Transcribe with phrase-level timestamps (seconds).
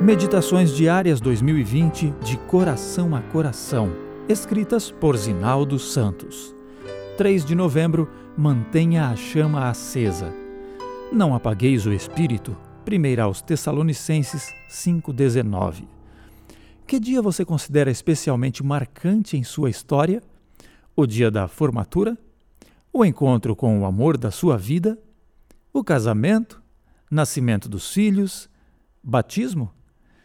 [0.00, 3.92] Meditações Diárias 2020 de Coração a Coração,
[4.30, 6.54] escritas por Zinaldo Santos.
[7.18, 10.32] 3 de novembro, mantenha a chama acesa.
[11.12, 12.56] Não apagueis o espírito.
[12.90, 15.84] 1 aos Tessalonicenses 5,19.
[16.86, 20.22] Que dia você considera especialmente marcante em sua história?
[20.96, 22.16] O dia da formatura?
[22.90, 24.98] O encontro com o amor da sua vida?
[25.74, 26.62] O casamento?
[27.10, 28.48] Nascimento dos filhos?
[29.04, 29.70] Batismo?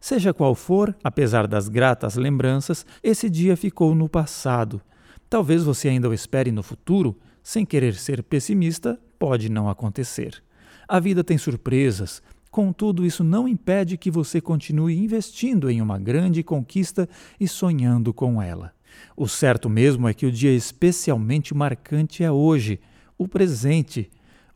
[0.00, 4.80] Seja qual for, apesar das gratas lembranças, esse dia ficou no passado.
[5.28, 10.42] Talvez você ainda o espere no futuro, sem querer ser pessimista, pode não acontecer.
[10.86, 16.42] A vida tem surpresas, contudo, isso não impede que você continue investindo em uma grande
[16.42, 17.08] conquista
[17.40, 18.72] e sonhando com ela.
[19.16, 22.80] O certo mesmo é que o dia especialmente marcante é hoje,
[23.18, 24.10] o presente.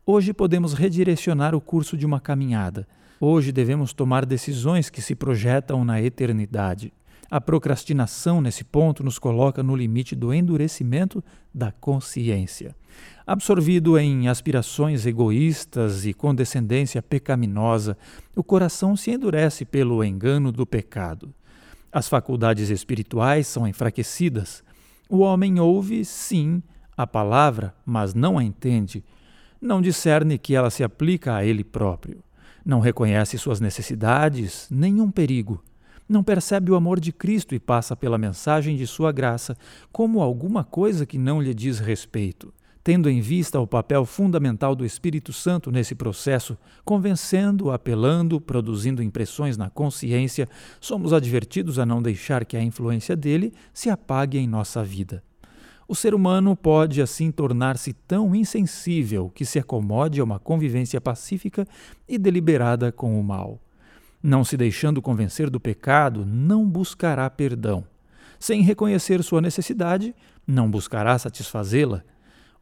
[0.05, 2.87] Hoje podemos redirecionar o curso de uma caminhada.
[3.23, 6.91] Hoje devemos tomar decisões que se projetam na eternidade.
[7.29, 12.75] A procrastinação nesse ponto nos coloca no limite do endurecimento da consciência.
[13.25, 17.95] Absorvido em aspirações egoístas e condescendência pecaminosa,
[18.35, 21.31] o coração se endurece pelo engano do pecado.
[21.91, 24.63] As faculdades espirituais são enfraquecidas.
[25.07, 26.63] O homem ouve, sim,
[26.97, 29.03] a palavra, mas não a entende.
[29.61, 32.23] Não discerne que ela se aplica a ele próprio.
[32.65, 35.63] Não reconhece suas necessidades, nenhum perigo.
[36.07, 39.57] Não percebe o amor de Cristo e passa pela mensagem de sua graça
[39.91, 42.53] como alguma coisa que não lhe diz respeito.
[42.83, 49.55] Tendo em vista o papel fundamental do Espírito Santo nesse processo, convencendo, apelando, produzindo impressões
[49.55, 54.83] na consciência, somos advertidos a não deixar que a influência dele se apague em nossa
[54.83, 55.23] vida.
[55.91, 61.67] O ser humano pode assim tornar-se tão insensível que se acomode a uma convivência pacífica
[62.07, 63.59] e deliberada com o mal.
[64.23, 67.83] Não se deixando convencer do pecado, não buscará perdão.
[68.39, 70.15] Sem reconhecer sua necessidade,
[70.47, 72.03] não buscará satisfazê-la.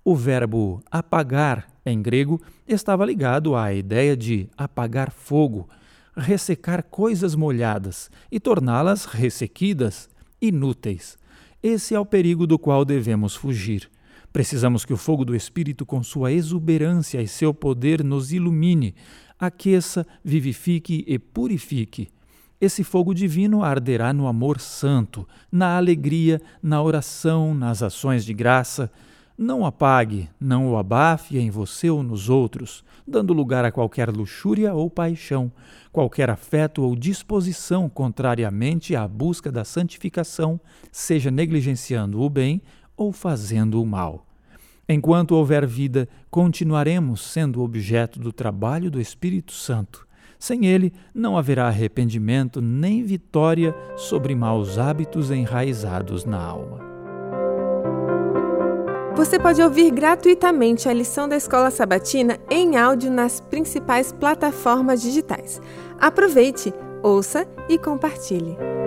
[0.04, 5.70] O verbo apagar, em grego, estava ligado à ideia de apagar fogo,
[6.18, 10.10] ressecar coisas molhadas e torná-las ressequidas,
[10.42, 11.20] inúteis.
[11.62, 13.90] Esse é o perigo do qual devemos fugir.
[14.32, 18.96] Precisamos que o fogo do Espírito, com sua exuberância e seu poder, nos ilumine,
[19.38, 22.08] aqueça, vivifique e purifique.
[22.62, 28.92] Esse fogo divino arderá no amor santo, na alegria, na oração, nas ações de graça.
[29.42, 34.74] Não apague, não o abafe em você ou nos outros, dando lugar a qualquer luxúria
[34.74, 35.50] ou paixão,
[35.94, 40.60] qualquer afeto ou disposição contrariamente à busca da santificação,
[40.92, 42.62] seja negligenciando o bem
[42.98, 44.28] ou fazendo o mal.
[44.90, 50.06] Enquanto houver vida, continuaremos sendo objeto do trabalho do Espírito Santo.
[50.38, 56.89] Sem ele, não haverá arrependimento nem vitória sobre maus hábitos enraizados na alma.
[59.20, 65.62] Você pode ouvir gratuitamente a lição da Escola Sabatina em áudio nas principais plataformas digitais.
[66.00, 68.79] Aproveite, ouça e compartilhe.